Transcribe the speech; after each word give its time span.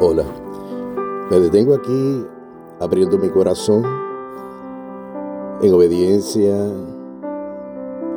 Hola, 0.00 0.22
me 1.30 1.40
detengo 1.40 1.74
aquí 1.74 2.24
abriendo 2.78 3.18
mi 3.18 3.28
corazón 3.30 3.82
en 5.60 5.74
obediencia 5.74 6.54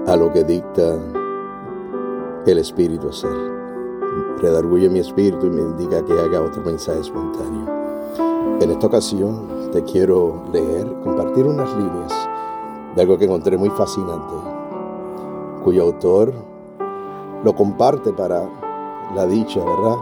a 0.06 0.16
lo 0.16 0.32
que 0.32 0.44
dicta 0.44 1.00
el 2.46 2.60
Espíritu 2.60 3.10
hacer. 3.10 3.61
Redarguye 4.42 4.90
mi 4.90 5.00
espíritu 5.00 5.46
y 5.46 5.50
me 5.50 5.62
indica 5.62 6.04
que 6.04 6.14
haga 6.14 6.42
otro 6.42 6.62
mensaje 6.64 7.00
espontáneo. 7.00 7.68
En 8.60 8.72
esta 8.72 8.88
ocasión 8.88 9.70
te 9.72 9.84
quiero 9.84 10.42
leer, 10.52 10.88
compartir 11.04 11.46
unas 11.46 11.70
líneas 11.78 12.12
de 12.96 13.02
algo 13.02 13.18
que 13.18 13.26
encontré 13.26 13.58
muy 13.58 13.70
fascinante, 13.70 14.34
cuyo 15.64 15.84
autor 15.84 16.34
lo 17.44 17.56
comparte 17.56 18.12
para 18.12 18.50
la 19.16 19.26
dicha, 19.26 19.60
¿verdad? 19.64 19.98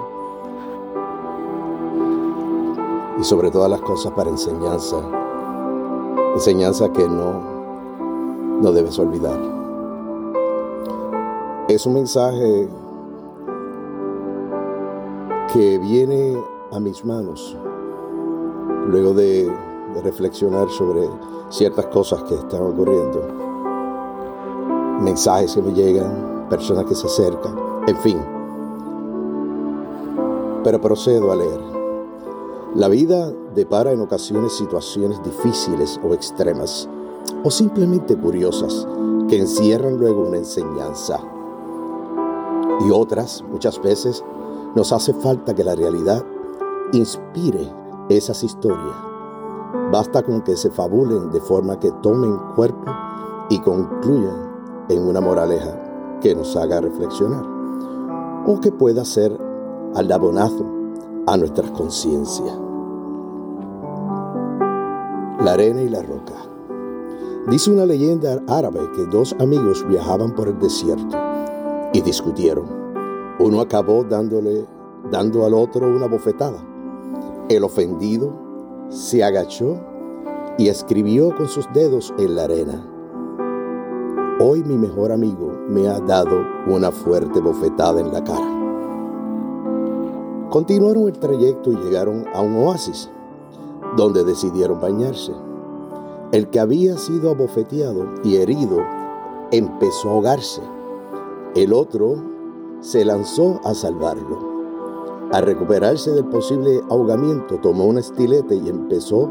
y 3.20 3.24
sobre 3.24 3.52
todas 3.52 3.70
las 3.70 3.82
cosas 3.82 4.14
para 4.14 4.30
enseñanza. 4.30 4.98
Enseñanza 6.34 6.92
que 6.94 7.08
no, 7.08 7.42
no 8.62 8.72
debes 8.72 8.98
olvidar. 8.98 9.38
Es 11.68 11.86
un 11.86 11.96
mensaje 11.96 12.70
que 15.54 15.80
viene 15.80 16.38
a 16.72 16.80
mis 16.80 17.04
manos 17.04 17.58
luego 18.88 19.14
de, 19.14 19.52
reflexionar 20.04 20.70
sobre 20.70 21.10
ciertas 21.50 21.88
cosas 21.88 22.22
que 22.24 22.36
están 22.36 22.62
ocurriendo. 22.62 23.28
Mensajes 25.02 25.56
que 25.56 25.62
me 25.64 25.74
llegan, 25.74 26.48
personas 26.48 26.86
que 26.86 26.94
se 26.94 27.08
acercan, 27.08 27.56
en 27.88 27.98
fin. 27.98 28.18
Pero 30.64 30.80
procedo 30.80 31.32
a 31.32 31.36
leer. 31.36 31.60
La 32.76 32.88
vida 32.88 33.34
depara 33.56 33.92
en 33.92 34.02
ocasiones 34.02 34.54
situaciones 34.54 35.22
difíciles 35.24 36.00
o 36.08 36.14
extremas, 36.14 36.88
o 37.44 37.50
simplemente 37.50 38.16
curiosas, 38.16 38.88
que 39.28 39.40
encierran 39.40 39.98
luego 39.98 40.22
una 40.22 40.38
enseñanza. 40.38 41.20
Y 42.88 42.92
otras, 42.92 43.44
muchas 43.50 43.82
veces, 43.82 44.24
nos 44.76 44.92
hace 44.94 45.14
falta 45.14 45.54
que 45.54 45.64
la 45.64 45.76
realidad 45.76 46.24
inspire 46.94 47.72
esas 48.10 48.44
historias. 48.44 48.96
Basta 49.92 50.24
con 50.24 50.42
que 50.42 50.56
se 50.56 50.70
fabulen 50.70 51.32
de 51.32 51.42
forma 51.42 51.80
que 51.80 51.92
tomen 52.04 52.38
cuerpo 52.56 52.92
y 53.50 53.60
concluyan 53.60 54.86
en 54.90 55.08
una 55.08 55.22
moraleja 55.22 56.20
que 56.22 56.36
nos 56.36 56.56
haga 56.56 56.82
reflexionar, 56.82 57.44
o 58.46 58.60
que 58.60 58.72
pueda 58.72 59.06
ser 59.06 59.38
alabonazo 59.96 60.66
a 61.28 61.38
nuestras 61.38 61.72
conciencias. 61.72 62.58
La 65.44 65.54
arena 65.54 65.82
y 65.82 65.90
la 65.90 66.02
roca. 66.02 66.34
Dice 67.50 67.72
una 67.72 67.86
leyenda 67.86 68.42
árabe 68.48 68.82
que 68.96 69.06
dos 69.06 69.36
amigos 69.40 69.88
viajaban 69.88 70.36
por 70.36 70.48
el 70.48 70.60
desierto 70.60 71.18
y 71.94 72.02
discutieron. 72.02 72.89
Uno 73.40 73.62
acabó 73.62 74.04
dándole, 74.04 74.66
dando 75.10 75.46
al 75.46 75.54
otro 75.54 75.88
una 75.88 76.08
bofetada. 76.08 76.62
El 77.48 77.64
ofendido 77.64 78.34
se 78.90 79.24
agachó 79.24 79.78
y 80.58 80.68
escribió 80.68 81.34
con 81.34 81.48
sus 81.48 81.72
dedos 81.74 82.14
en 82.18 82.36
la 82.36 82.44
arena. 82.44 82.86
Hoy 84.42 84.62
mi 84.66 84.78
mejor 84.78 85.14
amigo 85.14 85.54
me 85.70 85.88
ha 85.88 86.02
dado 86.02 86.38
una 86.68 86.92
fuerte 86.92 87.40
bofetada 87.40 88.02
en 88.02 88.12
la 88.12 88.22
cara. 88.26 88.60
Continuaron 90.50 91.08
el 91.08 91.18
trayecto 91.18 91.72
y 91.72 91.78
llegaron 91.78 92.26
a 92.34 92.42
un 92.42 92.58
oasis, 92.58 93.10
donde 93.96 94.26
decidieron 94.26 94.82
bañarse. 94.82 95.32
El 96.34 96.50
que 96.50 96.60
había 96.60 96.98
sido 96.98 97.32
abofeteado 97.32 98.06
y 98.22 98.36
herido 98.36 98.80
empezó 99.52 100.10
a 100.10 100.12
ahogarse. 100.12 100.62
El 101.56 101.72
otro 101.72 102.39
se 102.82 103.04
lanzó 103.04 103.60
a 103.64 103.74
salvarlo. 103.74 104.38
Al 105.32 105.44
recuperarse 105.44 106.12
del 106.12 106.26
posible 106.26 106.82
ahogamiento, 106.90 107.58
tomó 107.58 107.86
un 107.86 107.98
estilete 107.98 108.56
y 108.56 108.70
empezó 108.70 109.30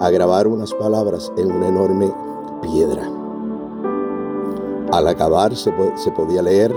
a 0.00 0.10
grabar 0.10 0.46
unas 0.46 0.74
palabras 0.74 1.32
en 1.36 1.50
una 1.50 1.68
enorme 1.68 2.12
piedra. 2.60 3.10
Al 4.92 5.08
acabar 5.08 5.54
se, 5.56 5.72
se 5.96 6.10
podía 6.12 6.42
leer, 6.42 6.74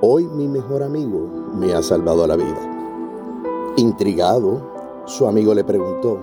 hoy 0.00 0.26
mi 0.26 0.48
mejor 0.48 0.82
amigo 0.82 1.28
me 1.54 1.72
ha 1.72 1.82
salvado 1.82 2.26
la 2.26 2.36
vida. 2.36 3.72
Intrigado, 3.76 4.60
su 5.06 5.26
amigo 5.26 5.54
le 5.54 5.64
preguntó, 5.64 6.18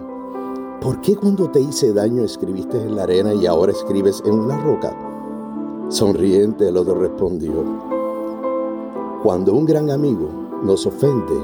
¿por 0.81 1.02
qué 1.02 1.16
cuando 1.16 1.50
te 1.50 1.62
hice 1.62 1.94
daño 1.94 2.24
escribiste 2.24 2.81
en 2.81 2.96
la 2.96 3.03
arena 3.03 3.34
y 3.34 3.46
ahora 3.46 3.72
escribes 3.72 4.22
en 4.25 4.34
una 4.34 4.59
roca? 4.59 4.96
Sonriente 5.90 6.70
el 6.70 6.78
otro 6.78 6.96
respondió, 6.96 8.01
cuando 9.24 9.54
un 9.54 9.66
gran 9.66 9.92
amigo 9.92 10.30
nos 10.64 10.88
ofende, 10.88 11.36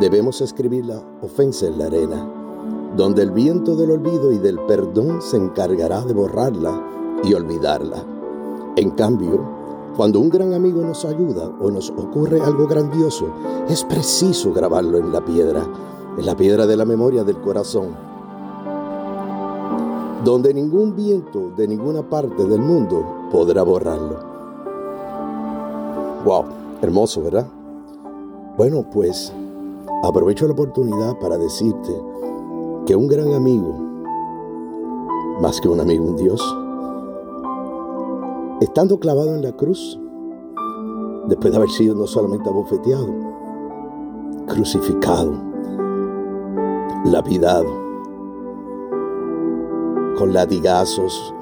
debemos 0.00 0.42
escribir 0.42 0.84
la 0.84 1.02
ofensa 1.22 1.66
en 1.66 1.78
la 1.78 1.86
arena, 1.86 2.28
donde 2.94 3.22
el 3.22 3.30
viento 3.30 3.74
del 3.74 3.92
olvido 3.92 4.30
y 4.32 4.38
del 4.38 4.58
perdón 4.66 5.22
se 5.22 5.38
encargará 5.38 6.02
de 6.02 6.12
borrarla 6.12 7.18
y 7.24 7.32
olvidarla. 7.32 8.04
En 8.76 8.90
cambio, 8.90 9.40
cuando 9.96 10.20
un 10.20 10.28
gran 10.28 10.52
amigo 10.52 10.82
nos 10.82 11.06
ayuda 11.06 11.50
o 11.58 11.70
nos 11.70 11.88
ocurre 11.90 12.38
algo 12.42 12.66
grandioso, 12.66 13.28
es 13.68 13.82
preciso 13.84 14.52
grabarlo 14.52 14.98
en 14.98 15.10
la 15.10 15.24
piedra, 15.24 15.66
en 16.18 16.26
la 16.26 16.36
piedra 16.36 16.66
de 16.66 16.76
la 16.76 16.84
memoria 16.84 17.24
del 17.24 17.40
corazón, 17.40 17.96
donde 20.22 20.52
ningún 20.52 20.94
viento 20.94 21.50
de 21.56 21.66
ninguna 21.66 22.02
parte 22.02 22.44
del 22.44 22.60
mundo 22.60 23.02
podrá 23.32 23.62
borrarlo. 23.62 24.28
Wow, 26.26 26.59
hermoso, 26.82 27.22
¿verdad? 27.22 27.46
Bueno, 28.56 28.84
pues 28.90 29.32
aprovecho 30.02 30.46
la 30.46 30.52
oportunidad 30.52 31.18
para 31.18 31.38
decirte 31.38 31.94
que 32.86 32.96
un 32.96 33.06
gran 33.06 33.32
amigo, 33.32 33.74
más 35.40 35.60
que 35.60 35.68
un 35.68 35.80
amigo, 35.80 36.04
un 36.04 36.16
Dios, 36.16 36.56
estando 38.60 38.98
clavado 38.98 39.34
en 39.34 39.42
la 39.42 39.52
cruz, 39.52 39.98
después 41.26 41.52
de 41.52 41.56
haber 41.56 41.70
sido 41.70 41.94
no 41.94 42.06
solamente 42.06 42.48
abofeteado, 42.48 43.08
crucificado, 44.46 45.32
lapidado, 47.04 47.66
con 50.18 50.32
latigazos, 50.32 51.34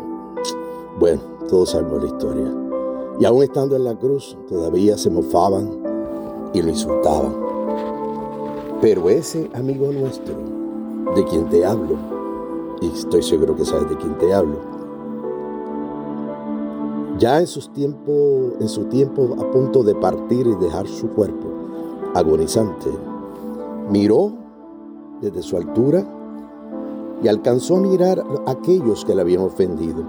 bueno, 1.00 1.20
todos 1.48 1.70
sabemos 1.70 2.02
la 2.02 2.08
historia. 2.08 2.67
Y 3.20 3.24
aún 3.24 3.42
estando 3.42 3.74
en 3.74 3.84
la 3.84 3.96
cruz, 3.96 4.36
todavía 4.48 4.96
se 4.96 5.10
mofaban 5.10 5.70
y 6.52 6.62
lo 6.62 6.68
insultaban. 6.68 7.34
Pero 8.80 9.08
ese 9.08 9.50
amigo 9.54 9.90
nuestro, 9.90 10.34
de 11.16 11.24
quien 11.24 11.48
te 11.48 11.66
hablo, 11.66 11.96
y 12.80 12.86
estoy 12.86 13.22
seguro 13.22 13.56
que 13.56 13.64
sabes 13.64 13.88
de 13.88 13.96
quién 13.96 14.16
te 14.18 14.32
hablo, 14.32 14.58
ya 17.18 17.40
en, 17.40 17.48
sus 17.48 17.72
tiempo, 17.72 18.52
en 18.60 18.68
su 18.68 18.84
tiempo 18.84 19.34
a 19.40 19.50
punto 19.50 19.82
de 19.82 19.96
partir 19.96 20.46
y 20.46 20.54
dejar 20.54 20.86
su 20.86 21.08
cuerpo 21.08 21.48
agonizante, 22.14 22.88
miró 23.90 24.32
desde 25.20 25.42
su 25.42 25.56
altura 25.56 26.06
y 27.20 27.26
alcanzó 27.26 27.78
a 27.78 27.80
mirar 27.80 28.20
a 28.46 28.50
aquellos 28.52 29.04
que 29.04 29.16
le 29.16 29.22
habían 29.22 29.42
ofendido. 29.42 30.04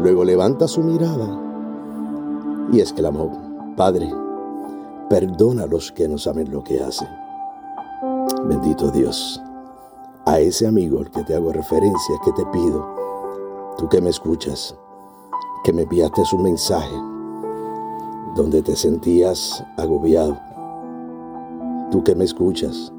Luego 0.00 0.24
levanta 0.24 0.68
su 0.68 0.82
mirada 0.82 1.47
y 2.72 2.80
exclamó, 2.80 3.30
Padre, 3.76 4.12
perdona 5.08 5.64
a 5.64 5.66
los 5.66 5.90
que 5.92 6.08
no 6.08 6.18
saben 6.18 6.50
lo 6.50 6.62
que 6.62 6.80
hacen. 6.80 7.08
Bendito 8.44 8.90
Dios, 8.90 9.42
a 10.26 10.40
ese 10.40 10.66
amigo 10.66 10.98
al 10.98 11.10
que 11.10 11.22
te 11.24 11.34
hago 11.34 11.52
referencia, 11.52 12.16
que 12.24 12.32
te 12.32 12.44
pido, 12.46 12.86
tú 13.78 13.88
que 13.88 14.00
me 14.00 14.10
escuchas, 14.10 14.76
que 15.64 15.72
me 15.72 15.82
enviaste 15.82 16.22
un 16.32 16.42
mensaje 16.42 16.94
donde 18.36 18.62
te 18.62 18.76
sentías 18.76 19.64
agobiado. 19.76 20.38
Tú 21.90 22.04
que 22.04 22.14
me 22.14 22.24
escuchas, 22.24 22.92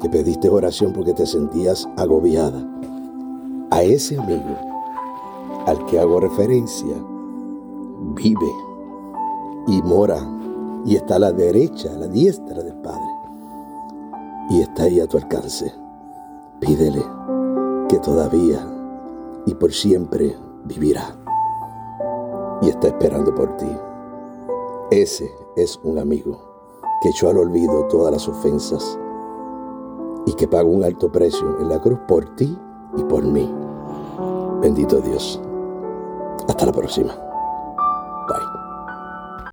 que 0.00 0.08
pediste 0.08 0.48
oración 0.48 0.92
porque 0.92 1.14
te 1.14 1.26
sentías 1.26 1.88
agobiada. 1.96 2.66
A 3.70 3.82
ese 3.82 4.18
amigo 4.18 4.56
al 5.66 5.84
que 5.86 5.98
hago 5.98 6.20
referencia, 6.20 6.94
vive 8.14 8.69
y 9.70 9.82
mora 9.82 10.18
y 10.84 10.96
está 10.96 11.16
a 11.16 11.20
la 11.20 11.32
derecha, 11.32 11.92
a 11.94 11.98
la 11.98 12.08
diestra 12.08 12.62
del 12.62 12.74
Padre. 12.74 13.06
y 14.50 14.62
está 14.62 14.82
ahí 14.82 14.98
a 14.98 15.06
tu 15.06 15.16
alcance. 15.16 15.72
Pídele 16.58 17.04
que 17.88 18.00
todavía 18.00 18.66
y 19.46 19.54
por 19.54 19.72
siempre 19.72 20.36
vivirá 20.64 21.14
y 22.60 22.68
está 22.68 22.88
esperando 22.88 23.32
por 23.32 23.56
ti. 23.56 23.70
Ese 24.90 25.30
es 25.54 25.78
un 25.84 25.98
amigo 25.98 26.36
que 27.00 27.10
echó 27.10 27.30
al 27.30 27.38
olvido 27.38 27.86
todas 27.86 28.12
las 28.12 28.26
ofensas 28.26 28.98
y 30.26 30.32
que 30.32 30.48
pagó 30.48 30.68
un 30.70 30.82
alto 30.82 31.12
precio 31.12 31.60
en 31.60 31.68
la 31.68 31.80
cruz 31.80 32.00
por 32.08 32.34
ti 32.34 32.58
y 32.96 33.04
por 33.04 33.22
mí. 33.22 33.48
Bendito 34.60 35.00
Dios. 35.00 35.40
Hasta 36.48 36.66
la 36.66 36.72
próxima. 36.72 37.29